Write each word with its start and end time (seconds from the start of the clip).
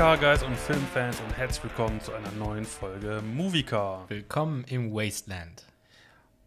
Car 0.00 0.16
Guys 0.16 0.42
und 0.42 0.56
Filmfans 0.56 1.20
und 1.20 1.36
herzlich 1.36 1.64
willkommen 1.64 2.00
zu 2.00 2.14
einer 2.14 2.32
neuen 2.32 2.64
Folge 2.64 3.20
Movie 3.20 3.64
Car. 3.64 4.08
Willkommen 4.08 4.64
im 4.64 4.94
Wasteland. 4.94 5.66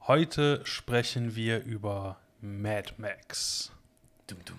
Heute 0.07 0.65
sprechen 0.65 1.35
wir 1.35 1.63
über 1.63 2.17
Mad 2.41 2.93
Max. 2.97 3.71
Dum, 4.25 4.39
dum. 4.45 4.57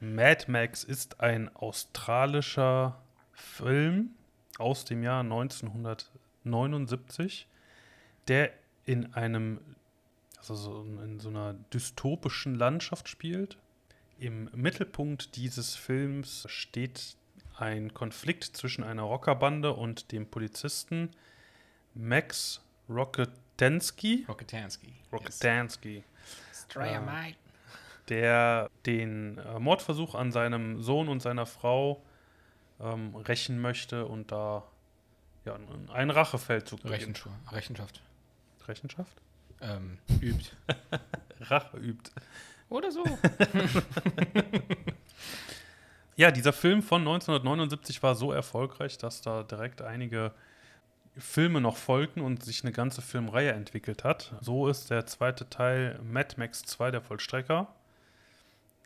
Mad 0.00 0.50
Max 0.50 0.84
ist 0.84 1.20
ein 1.20 1.54
australischer 1.54 2.98
Film 3.34 4.12
aus 4.56 4.86
dem 4.86 5.02
Jahr 5.02 5.20
1979, 5.20 7.46
der 8.26 8.54
in 8.86 9.12
einem, 9.12 9.60
also 10.38 10.54
so 10.54 10.82
in 11.04 11.20
so 11.20 11.28
einer 11.28 11.52
dystopischen 11.74 12.54
Landschaft 12.54 13.10
spielt. 13.10 13.58
Im 14.18 14.48
Mittelpunkt 14.54 15.36
dieses 15.36 15.74
Films 15.74 16.46
steht 16.48 17.16
ein 17.62 17.94
Konflikt 17.94 18.44
zwischen 18.44 18.82
einer 18.82 19.02
Rockerbande 19.02 19.72
und 19.72 20.10
dem 20.10 20.26
Polizisten 20.26 21.10
Max 21.94 22.60
Rocketansky. 22.88 24.24
Rocketansky. 24.28 24.92
Rocketansky. 25.12 26.02
Yes. 26.48 26.66
Mate. 27.04 27.36
der 28.08 28.68
den 28.86 29.38
äh, 29.38 29.58
Mordversuch 29.60 30.14
an 30.16 30.32
seinem 30.32 30.82
Sohn 30.82 31.08
und 31.08 31.20
seiner 31.20 31.46
Frau 31.46 32.02
ähm, 32.80 33.14
rächen 33.14 33.60
möchte 33.60 34.06
und 34.06 34.32
da 34.32 34.64
ja, 35.44 35.54
einen- 35.54 36.10
Rachefeldzug 36.10 36.82
beginnt. 36.82 37.00
Rechenschaft. 37.00 37.52
Rechenschaft. 37.52 38.02
Rechenschaft? 38.66 39.22
Ähm, 39.60 39.98
übt. 40.20 40.50
Rache 41.42 41.76
übt. 41.76 42.10
Oder 42.70 42.90
so. 42.90 43.04
Ja, 46.16 46.30
dieser 46.30 46.52
Film 46.52 46.82
von 46.82 47.02
1979 47.02 48.02
war 48.02 48.14
so 48.14 48.32
erfolgreich, 48.32 48.98
dass 48.98 49.22
da 49.22 49.42
direkt 49.42 49.80
einige 49.82 50.32
Filme 51.16 51.60
noch 51.60 51.76
folgten 51.76 52.20
und 52.20 52.42
sich 52.42 52.62
eine 52.64 52.72
ganze 52.72 53.02
Filmreihe 53.02 53.52
entwickelt 53.52 54.04
hat. 54.04 54.34
So 54.40 54.68
ist 54.68 54.90
der 54.90 55.06
zweite 55.06 55.48
Teil 55.48 55.98
Mad 56.02 56.34
Max 56.38 56.62
2, 56.62 56.90
der 56.90 57.00
Vollstrecker. 57.02 57.68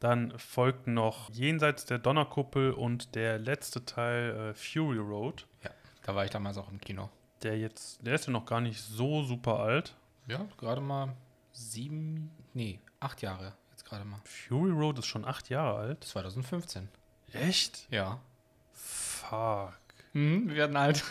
Dann 0.01 0.37
folgten 0.39 0.95
noch 0.95 1.31
Jenseits 1.33 1.87
der 1.87 1.99
Donnerkuppel 1.99 2.73
und 2.73 3.15
der 3.15 3.39
letzte 3.39 3.85
Teil 3.85 4.51
äh, 4.51 4.55
Fury 4.55 4.99
Road. 4.99 5.47
ja, 5.65 5.71
da 6.03 6.15
war 6.15 6.25
ich 6.25 6.31
damals 6.31 6.59
auch 6.59 6.71
im 6.71 6.81
Kino. 6.81 7.09
Der 7.43 7.59
jetzt, 7.59 8.05
der 8.07 8.15
ist 8.15 8.27
ja 8.27 8.33
noch 8.33 8.47
gar 8.47 8.61
nicht 8.61 8.81
so 8.81 9.23
super 9.23 9.61
alt. 9.61 9.97
Ja, 10.27 10.47
gerade 10.59 10.81
mal 10.81 11.15
sieben, 11.53 12.31
nee, 12.55 12.81
acht 13.01 13.23
Jahre 13.23 13.55
jetzt 13.71 13.85
gerade 13.85 14.05
mal. 14.05 14.21
Fury 14.25 14.71
Road 14.71 14.99
ist 14.99 15.07
schon 15.07 15.25
acht 15.25 15.49
Jahre 15.49 15.79
alt. 15.79 16.05
2015. 16.05 16.89
Echt? 17.33 17.87
Ja. 17.91 18.21
Fuck. 18.73 19.75
Mhm, 20.13 20.49
wir 20.49 20.57
werden 20.57 20.77
alt. 20.77 21.05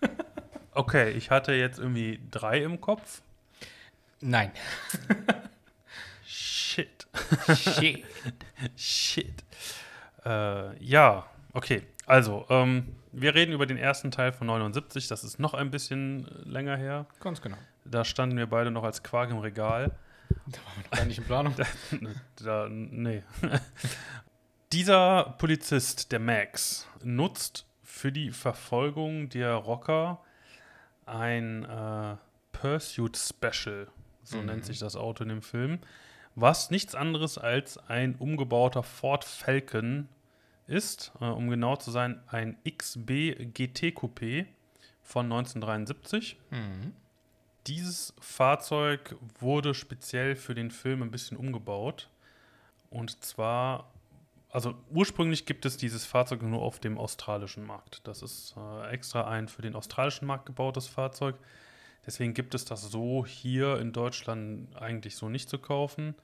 Okay, 0.74 1.10
ich 1.10 1.30
hatte 1.30 1.52
jetzt 1.52 1.78
irgendwie 1.78 2.18
drei 2.30 2.62
im 2.62 2.80
Kopf. 2.80 3.20
Nein. 4.20 4.50
Shit. 6.24 7.06
Shit. 7.54 8.04
Shit. 8.76 9.44
Äh, 10.24 10.82
ja, 10.82 11.26
okay. 11.52 11.82
Also, 12.06 12.46
ähm, 12.48 12.96
wir 13.12 13.34
reden 13.34 13.52
über 13.52 13.66
den 13.66 13.76
ersten 13.76 14.10
Teil 14.10 14.32
von 14.32 14.46
79. 14.46 15.08
Das 15.08 15.24
ist 15.24 15.38
noch 15.38 15.52
ein 15.52 15.70
bisschen 15.70 16.26
äh, 16.26 16.48
länger 16.48 16.76
her. 16.76 17.06
Ganz 17.20 17.42
genau. 17.42 17.58
Da 17.84 18.04
standen 18.04 18.38
wir 18.38 18.46
beide 18.46 18.70
noch 18.70 18.84
als 18.84 19.02
Quark 19.02 19.30
im 19.30 19.38
Regal. 19.38 19.90
Da 20.46 20.58
waren 20.64 20.76
wir 20.76 20.82
noch 20.84 20.90
gar 20.90 21.04
nicht 21.04 21.18
in 21.18 21.24
Planung. 21.24 21.54
da, 22.36 22.68
nee. 22.70 23.22
Dieser 24.72 25.34
Polizist, 25.38 26.12
der 26.12 26.18
Max, 26.18 26.88
nutzt 27.02 27.66
für 27.82 28.10
die 28.10 28.30
Verfolgung 28.30 29.28
der 29.28 29.54
Rocker 29.54 30.20
ein 31.04 31.64
äh, 31.64 32.16
Pursuit 32.52 33.16
Special, 33.16 33.88
so 34.22 34.38
Mhm. 34.38 34.46
nennt 34.46 34.64
sich 34.64 34.78
das 34.78 34.96
Auto 34.96 35.24
in 35.24 35.28
dem 35.28 35.42
Film, 35.42 35.78
was 36.34 36.70
nichts 36.70 36.94
anderes 36.94 37.36
als 37.36 37.76
ein 37.76 38.14
umgebauter 38.14 38.82
Ford 38.82 39.24
Falcon 39.24 40.08
ist, 40.66 41.12
äh, 41.20 41.24
um 41.26 41.50
genau 41.50 41.76
zu 41.76 41.90
sein, 41.90 42.22
ein 42.28 42.56
XB 42.64 43.34
GT 43.52 43.92
Coupé 43.92 44.46
von 45.02 45.26
1973. 45.26 46.38
Mhm. 46.50 46.94
Dieses 47.66 48.14
Fahrzeug 48.20 49.16
wurde 49.38 49.74
speziell 49.74 50.34
für 50.34 50.54
den 50.54 50.70
Film 50.70 51.02
ein 51.02 51.10
bisschen 51.10 51.36
umgebaut. 51.36 52.08
Und 52.90 53.22
zwar, 53.22 53.90
also 54.52 54.74
ursprünglich 54.90 55.46
gibt 55.46 55.64
es 55.64 55.78
dieses 55.78 56.04
Fahrzeug 56.04 56.42
nur 56.42 56.60
auf 56.60 56.78
dem 56.78 56.98
australischen 56.98 57.66
Markt. 57.66 58.02
Das 58.04 58.20
ist 58.20 58.54
äh, 58.58 58.90
extra 58.90 59.26
ein 59.26 59.48
für 59.48 59.62
den 59.62 59.74
australischen 59.74 60.26
Markt 60.26 60.44
gebautes 60.44 60.88
Fahrzeug. 60.88 61.36
Deswegen 62.04 62.34
gibt 62.34 62.54
es 62.54 62.66
das 62.66 62.82
so 62.82 63.24
hier 63.24 63.78
in 63.78 63.92
Deutschland 63.92 64.76
eigentlich 64.76 65.16
so 65.16 65.30
nicht 65.30 65.48
zu 65.48 65.58
kaufen. 65.58 66.14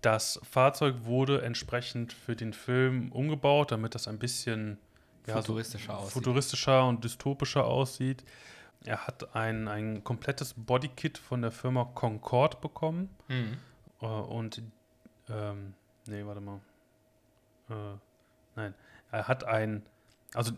Das 0.00 0.40
Fahrzeug 0.44 1.04
wurde 1.04 1.42
entsprechend 1.42 2.14
für 2.14 2.36
den 2.36 2.54
Film 2.54 3.12
umgebaut, 3.12 3.70
damit 3.70 3.94
das 3.94 4.08
ein 4.08 4.18
bisschen 4.18 4.78
ja, 5.26 5.34
so 5.34 5.40
Futuristischer 5.42 5.98
aussieht. 5.98 6.12
futuristischer 6.12 6.88
und 6.88 7.04
dystopischer 7.04 7.64
aussieht. 7.66 8.24
Er 8.84 9.06
hat 9.06 9.34
ein, 9.34 9.68
ein 9.68 10.04
komplettes 10.04 10.54
Bodykit 10.54 11.18
von 11.18 11.42
der 11.42 11.50
Firma 11.50 11.84
Concorde 11.84 12.56
bekommen. 12.62 13.10
Mhm. 13.28 13.58
Äh, 14.00 14.06
und, 14.06 14.62
ähm, 15.28 15.74
nee, 16.06 16.24
warte 16.24 16.40
mal. 16.40 16.60
Äh, 17.70 17.74
nein, 18.54 18.74
er 19.10 19.28
hat 19.28 19.44
ein, 19.44 19.82
also 20.34 20.52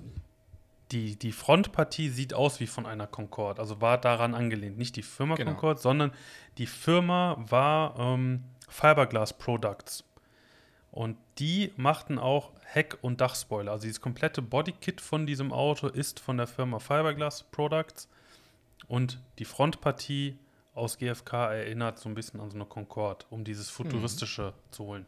die, 0.92 1.16
die 1.16 1.32
Frontpartie 1.32 2.08
sieht 2.08 2.32
aus 2.34 2.60
wie 2.60 2.66
von 2.66 2.86
einer 2.86 3.06
Concorde, 3.06 3.60
also 3.60 3.80
war 3.80 3.98
daran 3.98 4.34
angelehnt. 4.34 4.78
Nicht 4.78 4.96
die 4.96 5.02
Firma 5.02 5.34
Genau. 5.34 5.50
Concorde, 5.52 5.80
sondern 5.80 6.12
die 6.56 6.66
Firma 6.66 7.36
war 7.48 7.98
ähm, 7.98 8.44
Fiberglass 8.68 9.32
Products. 9.36 10.04
Und 10.90 11.18
die 11.38 11.72
machten 11.76 12.18
auch 12.18 12.52
Heck- 12.64 12.98
und 13.02 13.20
Dachspoiler. 13.20 13.72
Also 13.72 13.82
dieses 13.82 14.00
komplette 14.00 14.40
Bodykit 14.40 15.00
von 15.00 15.26
diesem 15.26 15.52
Auto 15.52 15.86
ist 15.86 16.18
von 16.18 16.38
der 16.38 16.46
Firma 16.46 16.78
Fiberglass 16.78 17.42
Products. 17.42 18.08
Und 18.88 19.20
die 19.38 19.44
Frontpartie 19.44 20.38
aus 20.74 20.96
GFK 20.96 21.52
erinnert 21.52 21.98
so 21.98 22.08
ein 22.08 22.14
bisschen 22.14 22.40
an 22.40 22.50
so 22.50 22.56
eine 22.56 22.64
Concorde, 22.64 23.26
um 23.30 23.44
dieses 23.44 23.68
Futuristische 23.68 24.54
zu 24.70 24.84
holen. 24.84 25.06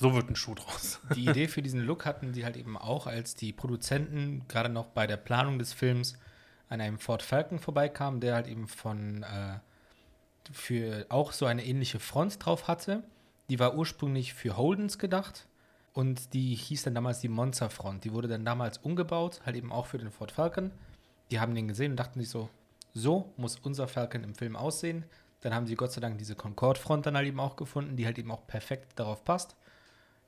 So 0.00 0.14
wird 0.14 0.30
ein 0.30 0.36
Schuh 0.36 0.54
draus. 0.54 1.00
Die 1.14 1.26
Idee 1.26 1.48
für 1.48 1.60
diesen 1.60 1.80
Look 1.80 2.06
hatten 2.06 2.32
die 2.32 2.44
halt 2.44 2.56
eben 2.56 2.76
auch, 2.76 3.06
als 3.06 3.34
die 3.34 3.52
Produzenten 3.52 4.46
gerade 4.46 4.68
noch 4.68 4.86
bei 4.86 5.06
der 5.06 5.16
Planung 5.16 5.58
des 5.58 5.72
Films 5.72 6.16
an 6.68 6.80
einem 6.80 6.98
Ford 6.98 7.22
Falcon 7.22 7.58
vorbeikamen, 7.58 8.20
der 8.20 8.34
halt 8.34 8.46
eben 8.46 8.68
von 8.68 9.24
äh, 9.24 9.58
für 10.52 11.06
auch 11.08 11.32
so 11.32 11.46
eine 11.46 11.64
ähnliche 11.64 11.98
Front 11.98 12.44
drauf 12.44 12.68
hatte. 12.68 13.02
Die 13.50 13.58
war 13.58 13.76
ursprünglich 13.76 14.34
für 14.34 14.56
Holdens 14.56 14.98
gedacht 14.98 15.48
und 15.94 16.32
die 16.32 16.54
hieß 16.54 16.84
dann 16.84 16.94
damals 16.94 17.20
die 17.20 17.28
Monster 17.28 17.70
Front. 17.70 18.04
Die 18.04 18.12
wurde 18.12 18.28
dann 18.28 18.44
damals 18.44 18.78
umgebaut, 18.78 19.40
halt 19.44 19.56
eben 19.56 19.72
auch 19.72 19.86
für 19.86 19.98
den 19.98 20.12
Ford 20.12 20.30
Falcon. 20.30 20.70
Die 21.30 21.40
haben 21.40 21.54
den 21.54 21.66
gesehen 21.66 21.92
und 21.92 21.96
dachten 21.96 22.20
sich 22.20 22.28
so, 22.28 22.48
so 22.94 23.32
muss 23.36 23.58
unser 23.58 23.88
Falcon 23.88 24.22
im 24.22 24.34
Film 24.34 24.54
aussehen. 24.54 25.04
Dann 25.40 25.54
haben 25.54 25.66
sie 25.66 25.74
Gott 25.74 25.92
sei 25.92 26.00
Dank 26.00 26.18
diese 26.18 26.34
Concorde 26.34 26.80
Front 26.80 27.06
dann 27.06 27.16
halt 27.16 27.26
eben 27.26 27.40
auch 27.40 27.56
gefunden, 27.56 27.96
die 27.96 28.06
halt 28.06 28.18
eben 28.18 28.30
auch 28.30 28.46
perfekt 28.46 28.92
darauf 28.96 29.24
passt. 29.24 29.56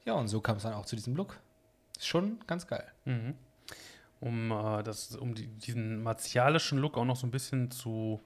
Ja, 0.05 0.15
und 0.15 0.29
so 0.29 0.41
kam 0.41 0.57
es 0.57 0.63
dann 0.63 0.75
auch 0.75 0.87
zu 0.87 0.97
diesem 0.97 1.17
Look. 1.17 1.39
Ist 1.97 2.07
schon 2.07 2.39
ganz 2.47 2.67
geil. 2.67 2.87
Mhm. 3.05 3.35
Um, 4.21 4.51
äh, 4.51 4.83
das, 4.83 5.17
um 5.17 5.35
die, 5.35 5.47
diesen 5.47 6.03
martialischen 6.03 6.79
Look 6.79 6.97
auch 6.97 7.05
noch 7.05 7.17
so 7.17 7.27
ein 7.27 7.31
bisschen 7.31 7.71
zu, 7.71 8.21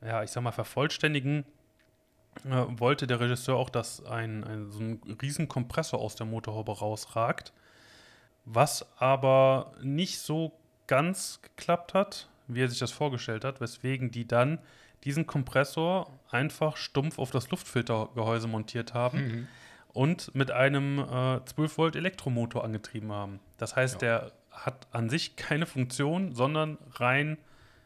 ja, 0.00 0.22
ich 0.22 0.30
sag 0.30 0.42
mal, 0.42 0.52
vervollständigen, 0.52 1.44
äh, 2.44 2.64
wollte 2.78 3.06
der 3.06 3.20
Regisseur 3.20 3.56
auch, 3.56 3.70
dass 3.70 4.04
ein, 4.04 4.44
ein, 4.44 4.70
so 4.70 4.80
ein 4.80 5.00
riesen 5.22 5.48
Kompressor 5.48 6.00
aus 6.00 6.16
der 6.16 6.26
Motorhaube 6.26 6.78
rausragt. 6.78 7.52
Was 8.44 8.86
aber 9.00 9.72
nicht 9.82 10.20
so 10.20 10.52
ganz 10.86 11.40
geklappt 11.42 11.94
hat, 11.94 12.28
wie 12.46 12.62
er 12.62 12.68
sich 12.68 12.78
das 12.78 12.92
vorgestellt 12.92 13.44
hat, 13.44 13.60
weswegen 13.60 14.12
die 14.12 14.28
dann 14.28 14.60
diesen 15.02 15.26
Kompressor 15.26 16.10
einfach 16.30 16.76
stumpf 16.76 17.18
auf 17.18 17.30
das 17.30 17.50
Luftfiltergehäuse 17.50 18.46
montiert 18.46 18.94
haben 18.94 19.48
und 19.96 20.34
mit 20.34 20.50
einem 20.50 20.98
äh, 20.98 21.44
12 21.44 21.78
Volt 21.78 21.96
Elektromotor 21.96 22.62
angetrieben 22.64 23.10
haben. 23.12 23.40
Das 23.58 23.74
heißt, 23.76 23.94
Ja. 24.02 24.20
der 24.20 24.32
hat 24.50 24.86
an 24.92 25.08
sich 25.10 25.36
keine 25.36 25.66
Funktion, 25.66 26.34
sondern 26.34 26.78
rein 26.92 27.38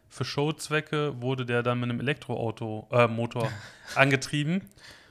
für 0.08 0.24
Showzwecke 0.24 1.20
wurde 1.22 1.46
der 1.46 1.62
dann 1.62 1.78
mit 1.80 1.88
einem 1.88 2.00
Elektroauto 2.00 2.88
äh, 2.90 3.06
Motor 3.06 3.48
angetrieben, 3.94 4.68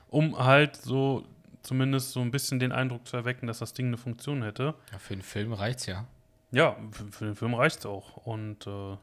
um 0.08 0.38
halt 0.38 0.76
so 0.76 1.24
zumindest 1.62 2.12
so 2.12 2.20
ein 2.20 2.30
bisschen 2.30 2.58
den 2.58 2.72
Eindruck 2.72 3.06
zu 3.06 3.16
erwecken, 3.16 3.46
dass 3.46 3.58
das 3.60 3.72
Ding 3.72 3.86
eine 3.88 3.96
Funktion 3.96 4.42
hätte. 4.42 4.74
Ja, 4.92 4.98
für 4.98 5.14
den 5.14 5.22
Film 5.22 5.52
reicht's 5.54 5.86
ja. 5.86 6.06
Ja, 6.52 6.76
für, 6.90 7.04
für 7.12 7.24
den 7.26 7.34
Film 7.36 7.54
reicht 7.54 7.78
es 7.80 7.86
auch. 7.86 8.16
Und 8.26 8.66
äh, 8.66 8.96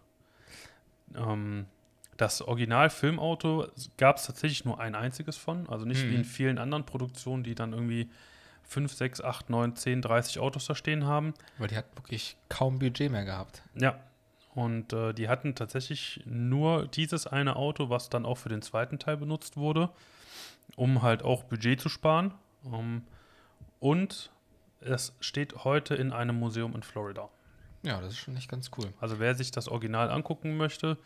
ähm, 1.16 1.66
das 2.18 2.42
Original-Filmauto 2.42 3.68
gab 3.98 4.18
es 4.18 4.26
tatsächlich 4.26 4.66
nur 4.66 4.80
ein 4.80 4.96
einziges 4.96 5.38
von. 5.38 5.70
Also 5.70 5.86
nicht 5.86 6.04
Mhm. 6.06 6.10
wie 6.10 6.16
in 6.16 6.26
vielen 6.26 6.58
anderen 6.58 6.86
Produktionen, 6.86 7.44
die 7.44 7.56
dann 7.56 7.74
irgendwie 7.74 8.10
5, 8.64 8.92
6, 8.92 9.22
8, 9.22 9.50
9, 9.50 9.76
10, 9.76 10.02
30 10.02 10.40
Autos 10.40 10.66
da 10.66 10.76
stehen 10.76 11.06
haben. 11.06 11.34
Weil 11.58 11.68
die 11.70 11.78
hat 11.78 11.86
wirklich 11.96 12.36
kaum 12.50 12.80
Budget 12.80 13.12
mehr 13.12 13.24
gehabt. 13.26 13.62
Ja. 13.76 14.00
Und 14.56 14.92
äh, 14.92 15.14
die 15.14 15.30
hatten 15.30 15.54
tatsächlich 15.54 16.22
nur 16.26 16.88
dieses 16.88 17.28
eine 17.28 17.56
Auto, 17.56 17.90
was 17.90 18.10
dann 18.10 18.26
auch 18.26 18.40
für 18.40 18.50
den 18.50 18.64
zweiten 18.64 18.98
Teil 18.98 19.18
benutzt 19.18 19.56
wurde, 19.56 19.90
um 20.76 21.04
halt 21.04 21.22
auch 21.24 21.44
Budget 21.44 21.80
zu 21.80 21.90
sparen. 21.90 22.34
Um, 22.64 23.06
und 23.80 24.32
es 24.82 25.14
steht 25.20 25.64
heute 25.64 25.94
in 25.96 26.12
einem 26.12 26.40
Museum 26.40 26.74
in 26.76 26.82
Florida. 26.82 27.30
Ja, 27.84 28.02
das 28.02 28.14
ist 28.14 28.18
schon 28.18 28.36
echt 28.36 28.50
ganz 28.50 28.72
cool. 28.78 28.92
Also 29.00 29.20
wer 29.20 29.36
sich 29.36 29.52
das 29.52 29.68
Original 29.70 30.10
angucken 30.10 30.58
möchte, 30.58 30.98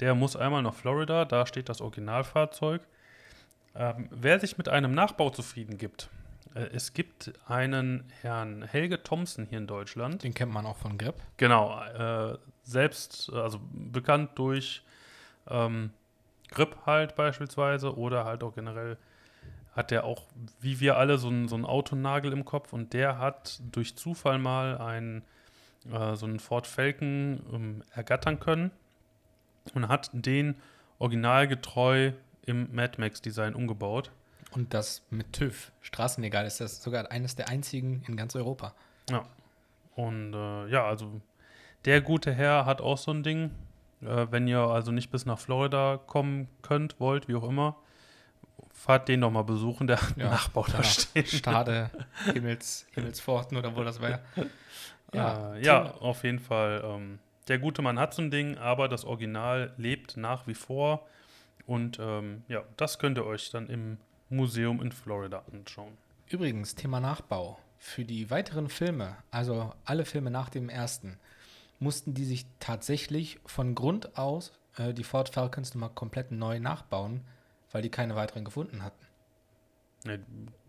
der 0.00 0.14
muss 0.14 0.36
einmal 0.36 0.62
nach 0.62 0.74
Florida, 0.74 1.24
da 1.24 1.46
steht 1.46 1.68
das 1.68 1.80
Originalfahrzeug. 1.80 2.82
Ähm, 3.74 4.08
wer 4.10 4.40
sich 4.40 4.58
mit 4.58 4.68
einem 4.68 4.92
Nachbau 4.92 5.30
zufrieden 5.30 5.78
gibt, 5.78 6.08
äh, 6.54 6.68
es 6.72 6.94
gibt 6.94 7.32
einen 7.46 8.04
Herrn 8.22 8.62
Helge 8.62 9.02
Thompson 9.02 9.46
hier 9.46 9.58
in 9.58 9.66
Deutschland. 9.66 10.22
Den 10.22 10.34
kennt 10.34 10.52
man 10.52 10.66
auch 10.66 10.76
von 10.76 10.98
Grip. 10.98 11.16
Genau, 11.36 11.80
äh, 11.82 12.38
selbst, 12.62 13.32
also 13.32 13.60
bekannt 13.72 14.30
durch 14.36 14.82
ähm, 15.48 15.90
Grip 16.50 16.76
halt 16.86 17.14
beispielsweise 17.14 17.96
oder 17.96 18.24
halt 18.24 18.42
auch 18.42 18.54
generell 18.54 18.96
hat 19.72 19.92
er 19.92 20.04
auch, 20.04 20.26
wie 20.60 20.80
wir 20.80 20.96
alle, 20.96 21.18
so 21.18 21.28
einen, 21.28 21.46
so 21.46 21.54
einen 21.54 21.64
Autonagel 21.64 22.32
im 22.32 22.44
Kopf 22.44 22.72
und 22.72 22.92
der 22.94 23.18
hat 23.18 23.60
durch 23.70 23.96
Zufall 23.96 24.38
mal 24.38 24.78
einen, 24.78 25.22
äh, 25.92 26.16
so 26.16 26.26
einen 26.26 26.40
Ford 26.40 26.66
Falcon 26.66 27.42
ähm, 27.52 27.82
ergattern 27.94 28.40
können 28.40 28.72
und 29.74 29.88
hat 29.88 30.10
den 30.12 30.56
originalgetreu 30.98 32.12
im 32.46 32.74
Mad 32.74 33.00
Max 33.00 33.20
Design 33.20 33.54
umgebaut. 33.54 34.10
Und 34.52 34.72
das 34.72 35.02
mit 35.10 35.32
TÜV. 35.32 35.72
Straßenlegal 35.82 36.46
ist 36.46 36.60
das 36.60 36.82
sogar 36.82 37.10
eines 37.10 37.36
der 37.36 37.48
einzigen 37.48 38.02
in 38.08 38.16
ganz 38.16 38.34
Europa. 38.34 38.74
Ja. 39.10 39.24
Und 39.94 40.32
äh, 40.32 40.68
ja, 40.68 40.86
also 40.86 41.20
der 41.84 42.00
gute 42.00 42.32
Herr 42.32 42.64
hat 42.66 42.80
auch 42.80 42.98
so 42.98 43.10
ein 43.10 43.22
Ding. 43.22 43.50
Äh, 44.00 44.26
wenn 44.30 44.46
ihr 44.46 44.60
also 44.60 44.90
nicht 44.92 45.10
bis 45.10 45.26
nach 45.26 45.38
Florida 45.38 45.98
kommen 46.06 46.48
könnt, 46.62 46.98
wollt, 47.00 47.28
wie 47.28 47.34
auch 47.34 47.48
immer, 47.48 47.76
fahrt 48.72 49.08
den 49.08 49.20
doch 49.20 49.30
mal 49.30 49.42
besuchen, 49.42 49.86
der 49.86 50.00
hat 50.00 50.16
Ja, 50.16 50.30
Nachbau 50.30 50.64
da 50.66 50.78
Ja, 50.78 50.84
stehen. 50.84 51.26
Stade, 51.26 51.90
Himmels, 52.32 52.86
Himmelspforten 52.92 53.56
oder 53.58 53.76
wo 53.76 53.82
das 53.84 54.00
war. 54.00 54.20
Ja, 55.12 55.54
äh, 55.54 55.64
ja 55.64 55.90
auf 55.94 56.22
jeden 56.24 56.38
Fall. 56.38 56.82
Ähm, 56.84 57.18
der 57.48 57.58
gute 57.58 57.82
Mann 57.82 57.98
hat 57.98 58.14
so 58.14 58.22
ein 58.22 58.30
Ding, 58.30 58.56
aber 58.58 58.88
das 58.88 59.04
Original 59.04 59.72
lebt 59.76 60.16
nach 60.16 60.46
wie 60.46 60.54
vor. 60.54 61.06
Und 61.66 61.98
ähm, 62.00 62.44
ja, 62.48 62.62
das 62.76 62.98
könnt 62.98 63.18
ihr 63.18 63.26
euch 63.26 63.50
dann 63.50 63.68
im 63.68 63.98
Museum 64.30 64.80
in 64.80 64.92
Florida 64.92 65.44
anschauen. 65.52 65.96
Übrigens, 66.28 66.74
Thema 66.74 67.00
Nachbau. 67.00 67.58
Für 67.78 68.04
die 68.04 68.30
weiteren 68.30 68.68
Filme, 68.68 69.16
also 69.30 69.72
alle 69.84 70.04
Filme 70.04 70.30
nach 70.30 70.48
dem 70.50 70.68
ersten, 70.68 71.16
mussten 71.78 72.12
die 72.12 72.24
sich 72.24 72.44
tatsächlich 72.58 73.38
von 73.46 73.74
Grund 73.74 74.18
aus 74.18 74.52
äh, 74.76 74.92
die 74.92 75.04
Ford 75.04 75.28
Falcons 75.28 75.74
nochmal 75.74 75.90
komplett 75.90 76.32
neu 76.32 76.58
nachbauen, 76.58 77.20
weil 77.70 77.82
die 77.82 77.90
keine 77.90 78.16
weiteren 78.16 78.44
gefunden 78.44 78.82
hatten. 78.82 79.06
Ne, 80.04 80.20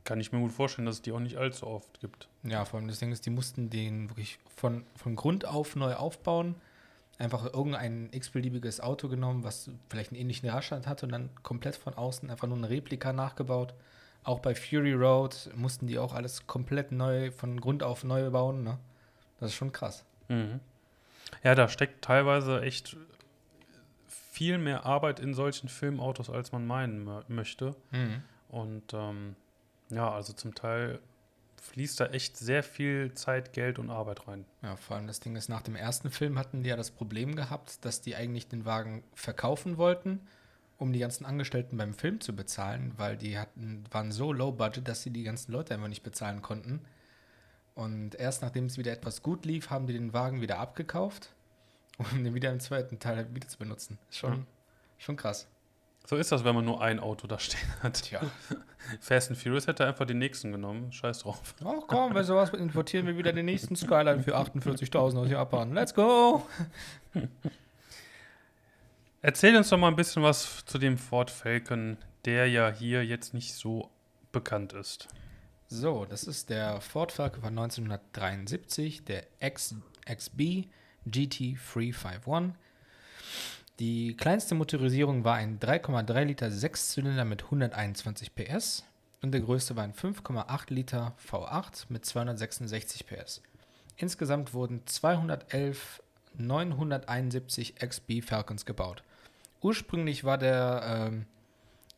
kann 0.04 0.20
ich 0.20 0.32
mir 0.32 0.40
gut 0.40 0.52
vorstellen, 0.52 0.86
dass 0.86 0.96
es 0.96 1.02
die 1.02 1.12
auch 1.12 1.20
nicht 1.20 1.38
allzu 1.38 1.68
oft 1.68 2.00
gibt. 2.00 2.30
Ja, 2.44 2.66
vor 2.66 2.80
allem 2.80 2.88
das 2.88 3.00
Ding 3.00 3.12
ist, 3.12 3.26
die 3.26 3.30
mussten 3.30 3.70
den 3.70 4.10
wirklich 4.10 4.40
von, 4.56 4.84
von 4.96 5.16
Grund 5.16 5.46
auf 5.46 5.76
neu 5.76 5.94
aufbauen. 5.96 6.56
Einfach 7.20 7.46
irgendein 7.54 8.10
x-beliebiges 8.12 8.80
Auto 8.80 9.08
genommen, 9.10 9.44
was 9.44 9.70
vielleicht 9.90 10.12
einen 10.12 10.22
ähnlichen 10.22 10.50
Radstand 10.50 10.88
hatte 10.88 11.06
und 11.06 11.12
dann 11.12 11.30
komplett 11.44 11.76
von 11.76 11.94
außen 11.94 12.30
einfach 12.32 12.48
nur 12.48 12.58
eine 12.58 12.70
Replika 12.70 13.14
nachgebaut. 13.14 13.74
Auch 14.24 14.40
bei 14.40 14.56
Fury 14.56 14.94
Road 14.94 15.50
mussten 15.54 15.86
die 15.86 16.00
auch 16.00 16.14
alles 16.14 16.48
komplett 16.48 16.92
neu, 16.92 17.32
von 17.32 17.60
Grund 17.60 17.84
auf 17.84 18.04
neu 18.04 18.30
bauen. 18.32 18.64
Ne? 18.64 18.80
Das 19.40 19.52
ist 19.52 19.56
schon 19.56 19.72
krass. 19.72 20.06
Mhm. 20.30 20.60
Ja, 21.44 21.56
da 21.56 21.68
steckt 21.68 22.04
teilweise 22.04 22.62
echt 22.62 22.98
viel 24.08 24.58
mehr 24.58 24.86
Arbeit 24.86 25.20
in 25.20 25.34
solchen 25.34 25.68
Filmautos, 25.68 26.30
als 26.30 26.52
man 26.54 26.66
meinen 26.66 27.08
mö- 27.08 27.24
möchte. 27.28 27.76
Und 28.48 28.94
ähm, 28.94 29.36
ja, 29.90 30.10
also 30.10 30.32
zum 30.34 30.56
Teil 30.56 31.00
fließt 31.62 32.00
da 32.00 32.06
echt 32.08 32.38
sehr 32.38 32.64
viel 32.64 33.14
Zeit, 33.14 33.54
Geld 33.54 33.80
und 33.80 33.90
Arbeit 33.90 34.28
rein. 34.28 34.46
Ja, 34.62 34.76
vor 34.76 34.96
allem 34.98 35.08
das 35.08 35.20
Ding 35.20 35.36
ist, 35.36 35.50
nach 35.50 35.62
dem 35.62 35.76
ersten 35.76 36.10
Film 36.12 36.38
hatten 36.40 36.64
die 36.64 36.70
ja 36.70 36.76
das 36.76 36.92
Problem 36.92 37.36
gehabt, 37.36 37.84
dass 37.86 38.02
die 38.02 38.16
eigentlich 38.16 38.48
den 38.48 38.66
Wagen 38.66 39.04
verkaufen 39.14 39.78
wollten, 39.78 40.22
um 40.78 40.94
die 40.94 41.00
ganzen 41.00 41.26
Angestellten 41.26 41.78
beim 41.78 41.94
Film 41.94 42.22
zu 42.22 42.36
bezahlen, 42.36 42.94
weil 42.98 43.18
die 43.18 43.38
hatten, 43.38 43.84
waren 43.92 44.12
so 44.12 44.32
low 44.34 44.52
budget, 44.52 44.88
dass 44.88 45.04
sie 45.04 45.10
die 45.12 45.24
ganzen 45.24 45.52
Leute 45.52 45.74
einfach 45.74 45.88
nicht 45.90 46.04
bezahlen 46.04 46.42
konnten. 46.42 46.82
Und 47.76 48.16
erst 48.16 48.42
nachdem 48.42 48.66
es 48.66 48.78
wieder 48.78 48.92
etwas 48.92 49.22
gut 49.24 49.46
lief, 49.46 49.70
haben 49.70 49.88
die 49.88 49.94
den 49.94 50.14
Wagen 50.14 50.42
wieder 50.42 50.60
abgekauft, 50.60 51.34
um 51.98 52.24
den 52.24 52.34
wieder 52.34 52.52
im 52.52 52.60
zweiten 52.60 53.00
Teil 53.00 53.28
wieder 53.36 53.48
zu 53.48 53.58
benutzen. 53.58 53.98
Schon, 54.10 54.34
Ja. 54.34 54.46
schon 54.98 55.16
krass. 55.16 55.48
So 56.06 56.16
ist 56.16 56.32
das, 56.32 56.44
wenn 56.44 56.56
man 56.56 56.66
nur 56.66 56.82
ein 56.82 57.00
Auto 57.00 57.28
da 57.28 57.38
stehen 57.40 57.60
hat. 57.84 58.02
Tja. 58.04 58.22
Fast 59.00 59.30
and 59.30 59.40
Furious 59.40 59.68
hätte 59.68 59.86
einfach 59.86 60.06
den 60.06 60.20
nächsten 60.20 60.52
genommen. 60.52 60.92
Scheiß 60.92 61.20
drauf. 61.20 61.56
Ach 61.64 61.84
komm, 61.88 62.14
wenn 62.16 62.24
sowas 62.24 62.54
importieren 62.54 63.06
wir 63.08 63.18
wieder 63.18 63.34
den 63.34 63.46
nächsten 63.46 63.76
Skyline 63.76 64.24
für 64.24 64.38
48.000 64.38 65.18
aus 65.18 65.30
Japan. 65.30 65.74
Let's 65.74 65.94
go! 65.94 66.48
Erzähl 69.22 69.56
uns 69.58 69.70
doch 69.70 69.78
mal 69.78 69.90
ein 69.90 69.98
bisschen 69.98 70.24
was 70.24 70.64
zu 70.66 70.78
dem 70.78 70.98
Ford 70.98 71.30
Falcon, 71.30 71.98
der 72.26 72.48
ja 72.48 72.72
hier 72.72 73.06
jetzt 73.06 73.34
nicht 73.34 73.54
so 73.54 73.90
bekannt 74.32 74.72
ist. 74.74 75.10
So, 75.68 76.06
das 76.06 76.24
ist 76.24 76.50
der 76.50 76.80
Ford 76.82 77.12
Falcon 77.12 77.42
von 77.42 77.58
1973, 77.60 79.04
der 79.04 79.28
X, 79.40 79.76
XB 80.06 80.68
GT351. 81.08 82.54
Die 83.80 84.18
kleinste 84.18 84.56
Motorisierung 84.56 85.24
war 85.24 85.36
ein 85.36 85.58
3,3 85.58 86.26
Liter 86.26 86.52
Sechszylinder 86.52 87.24
mit 87.24 87.46
121 87.46 88.36
PS 88.36 88.84
und 89.22 89.32
der 89.32 89.40
größte 89.40 89.78
war 89.78 89.86
ein 89.86 89.94
5,8 89.94 90.74
Liter 90.74 91.16
V8 91.26 91.86
mit 91.88 92.04
266 92.06 93.08
PS. 93.08 93.42
Insgesamt 93.96 94.54
wurden 94.54 94.86
211 94.86 96.04
971 96.38 97.76
XB 97.76 98.22
Falcons 98.22 98.66
gebaut. 98.66 99.02
Ursprünglich 99.62 100.26
war 100.26 100.38
der, 100.38 100.84
ähm, 100.86 101.26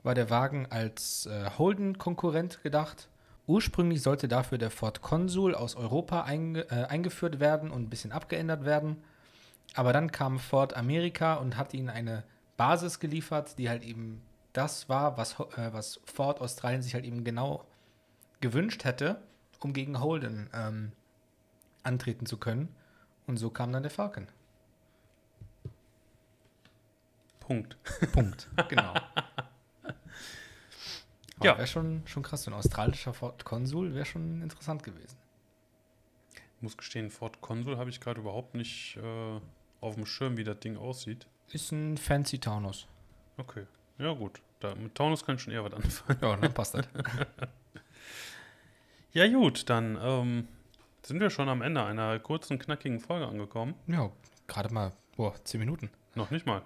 war 0.03 0.13
der 0.13 0.29
Wagen 0.29 0.67
als 0.69 1.25
äh, 1.25 1.49
Holden-Konkurrent 1.57 2.61
gedacht. 2.61 3.09
Ursprünglich 3.47 4.03
sollte 4.03 4.27
dafür 4.27 4.59
der 4.59 4.69
Ford 4.69 5.01
Consul 5.01 5.55
aus 5.55 5.75
Europa 5.75 6.25
einge 6.25 6.61
äh, 6.69 6.85
eingeführt 6.85 7.39
werden 7.39 7.71
und 7.71 7.81
ein 7.81 7.89
bisschen 7.89 8.11
abgeändert 8.11 8.65
werden. 8.65 8.97
Aber 9.73 9.93
dann 9.93 10.11
kam 10.11 10.39
Ford 10.39 10.75
Amerika 10.75 11.35
und 11.35 11.57
hat 11.57 11.73
ihnen 11.73 11.89
eine 11.89 12.23
Basis 12.57 12.99
geliefert, 12.99 13.57
die 13.57 13.69
halt 13.69 13.83
eben 13.83 14.21
das 14.53 14.89
war, 14.89 15.17
was, 15.17 15.39
äh, 15.39 15.71
was 15.71 15.99
Ford 16.05 16.41
Australien 16.41 16.81
sich 16.81 16.93
halt 16.93 17.05
eben 17.05 17.23
genau 17.23 17.65
gewünscht 18.41 18.83
hätte, 18.83 19.21
um 19.59 19.73
gegen 19.73 19.99
Holden 19.99 20.49
ähm, 20.53 20.91
antreten 21.83 22.25
zu 22.25 22.37
können. 22.37 22.75
Und 23.27 23.37
so 23.37 23.49
kam 23.49 23.71
dann 23.71 23.83
der 23.83 23.91
Falcon. 23.91 24.27
Punkt. 27.39 27.77
Punkt. 28.13 28.49
Genau. 28.69 28.93
Ja. 28.93 29.93
ja. 31.43 31.57
Wäre 31.57 31.67
schon, 31.67 32.01
schon 32.05 32.23
krass. 32.23 32.43
So 32.43 32.51
ein 32.51 32.55
australischer 32.55 33.13
Ford 33.13 33.45
Consul 33.45 33.93
wäre 33.93 34.05
schon 34.05 34.41
interessant 34.41 34.83
gewesen. 34.83 35.17
Ich 36.33 36.61
muss 36.61 36.77
gestehen, 36.77 37.09
Ford 37.09 37.41
Consul 37.41 37.77
habe 37.77 37.89
ich 37.89 37.99
gerade 37.99 38.21
überhaupt 38.21 38.53
nicht 38.53 38.97
äh, 38.97 39.39
auf 39.81 39.95
dem 39.95 40.05
Schirm, 40.05 40.37
wie 40.37 40.43
das 40.43 40.59
Ding 40.59 40.77
aussieht. 40.77 41.27
Ist 41.51 41.71
ein 41.71 41.97
fancy 41.97 42.39
Taunus. 42.39 42.87
Okay. 43.37 43.65
Ja, 43.97 44.13
gut. 44.13 44.41
Da, 44.61 44.73
mit 44.75 44.95
Taunus 44.95 45.25
kann 45.25 45.35
ich 45.35 45.41
schon 45.41 45.53
eher 45.53 45.63
was 45.63 45.73
anfangen. 45.73 46.19
Ja, 46.21 46.35
dann 46.37 46.53
passt 46.53 46.75
das. 46.75 46.87
Ja, 49.13 49.27
gut, 49.27 49.69
dann 49.69 49.97
ähm, 50.01 50.47
sind 51.01 51.19
wir 51.19 51.29
schon 51.29 51.49
am 51.49 51.61
Ende 51.61 51.83
einer 51.83 52.17
kurzen, 52.19 52.57
knackigen 52.59 53.01
Folge 53.01 53.27
angekommen. 53.27 53.75
ja, 53.87 54.09
gerade 54.47 54.73
mal, 54.73 54.93
boah, 55.17 55.33
10 55.43 55.59
Minuten. 55.59 55.89
Noch 56.15 56.31
nicht 56.31 56.45
mal. 56.45 56.61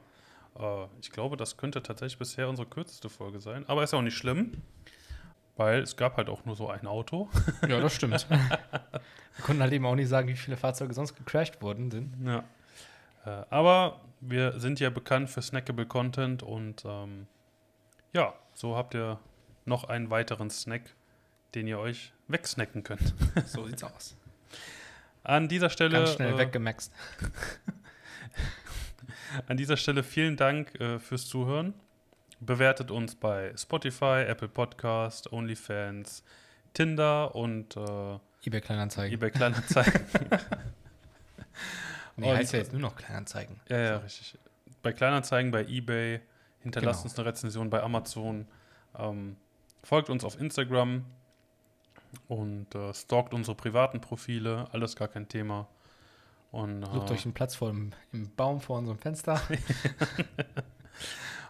Äh, 0.60 0.86
ich 1.02 1.10
glaube, 1.10 1.38
das 1.38 1.58
könnte 1.58 1.82
tatsächlich 1.82 2.20
bisher 2.20 2.48
unsere 2.48 2.68
kürzeste 2.68 3.10
Folge 3.10 3.40
sein. 3.40 3.68
Aber 3.68 3.84
ist 3.84 3.96
auch 3.96 4.04
nicht 4.04 4.16
schlimm, 4.16 4.62
weil 5.58 5.80
es 5.80 5.98
gab 5.98 6.18
halt 6.18 6.30
auch 6.30 6.46
nur 6.46 6.56
so 6.56 6.70
ein 6.70 6.86
Auto. 6.86 7.30
Ja, 7.68 7.80
das 7.80 7.96
stimmt. 7.96 8.28
Wir 8.30 9.44
konnten 9.44 9.64
halt 9.64 9.74
eben 9.74 9.86
auch 9.88 9.96
nicht 9.96 10.10
sagen, 10.10 10.28
wie 10.28 10.36
viele 10.36 10.56
Fahrzeuge 10.56 10.94
sonst 10.94 11.16
gecrashed 11.16 11.64
worden 11.64 11.90
sind. 11.90 12.14
Ja. 12.28 12.44
Äh, 13.26 13.44
aber 13.50 14.02
wir 14.22 14.60
sind 14.60 14.80
ja 14.80 14.90
bekannt 14.90 15.30
für 15.30 15.42
snackable 15.42 15.86
Content 15.86 16.44
und 16.44 16.84
ähm, 16.86 17.28
ja, 18.14 18.34
so 18.54 18.76
habt 18.76 18.96
ihr 18.96 19.20
noch 19.66 19.84
einen 19.86 20.10
weiteren 20.10 20.50
Snack, 20.50 20.82
den 21.54 21.68
ihr 21.68 21.80
euch 21.80 22.14
wegsnacken 22.28 22.84
könnt. 22.84 23.14
So 23.46 23.66
sieht's 23.66 23.84
aus. 23.84 24.16
An 25.24 25.48
dieser 25.48 25.70
Stelle, 25.70 25.98
Ganz 25.98 26.14
schnell 26.14 26.34
äh, 26.34 26.38
weggemaxt. 26.38 26.94
an 29.48 29.58
dieser 29.58 29.76
Stelle 29.76 30.04
vielen 30.04 30.38
Dank 30.38 30.80
äh, 30.80 31.00
fürs 31.00 31.28
Zuhören. 31.28 31.74
Bewertet 32.40 32.92
uns 32.92 33.16
bei 33.16 33.54
Spotify, 33.58 34.24
Apple 34.28 34.50
Podcast, 34.50 35.32
OnlyFans, 35.32 36.24
Tinder 36.74 37.34
und 37.34 37.76
äh, 37.76 38.20
eBay 38.46 38.62
Kleinanzeigen. 38.62 39.14
eBay 39.14 39.32
Kleinanzeigen. 39.32 40.06
nee, 42.18 42.30
und- 42.32 42.38
heißt 42.38 42.54
ja 42.54 42.60
jetzt 42.60 42.72
nur 42.72 42.82
noch 42.82 42.96
Kleinanzeigen. 42.96 43.60
ja, 43.70 43.78
ja, 43.78 43.98
richtig. 43.98 44.38
Bei 44.82 44.92
Kleinanzeigen, 44.94 45.52
bei 45.52 45.66
eBay, 45.66 46.22
hinterlasst 46.60 47.00
Genau. 47.04 47.12
uns 47.12 47.20
eine 47.20 47.28
Rezension 47.28 47.70
bei 47.70 47.82
Amazon. 47.82 48.48
Ähm, 48.98 49.36
folgt 49.84 50.10
uns 50.10 50.24
auf 50.24 50.40
Instagram 50.40 51.06
und 52.28 52.74
äh, 52.76 52.94
stalkt 52.94 53.34
unsere 53.34 53.56
privaten 53.56 54.00
Profile. 54.02 54.68
Alles 54.72 54.96
gar 54.96 55.08
kein 55.08 55.28
Thema. 55.28 55.68
Und, 56.52 56.86
Sucht 56.86 57.10
äh, 57.10 57.14
euch 57.14 57.26
einen 57.26 57.34
Platz 57.34 57.56
vor 57.56 57.70
dem, 57.70 57.92
im 58.14 58.30
Baum 58.36 58.62
vor 58.62 58.78
unserem 58.78 58.98
Fenster. 59.00 59.42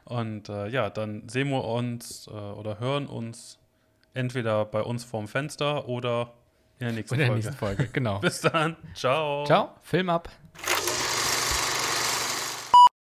Und 0.06 0.50
äh, 0.50 0.68
ja, 0.68 0.90
dann 0.90 1.28
sehen 1.30 1.50
wir 1.50 1.64
uns 1.64 2.28
äh, 2.28 2.32
oder 2.32 2.80
hören 2.80 3.08
uns 3.08 3.60
entweder 4.14 4.66
bei 4.66 4.82
uns 4.82 5.04
vorm 5.04 5.28
Fenster 5.28 5.88
oder 5.88 6.34
in 6.80 6.86
der 6.88 6.92
nächsten 6.96 7.16
In 7.16 7.20
der 7.20 7.28
Folge. 7.28 7.42
nächsten 7.42 7.58
Folge, 7.58 7.88
genau. 7.88 8.20
Bis 8.22 8.42
dann. 8.42 8.76
Ciao. 8.94 9.46
Ciao, 9.46 9.72
Film 9.82 10.10
ab. 10.10 10.30